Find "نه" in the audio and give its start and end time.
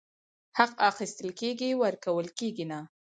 2.71-2.79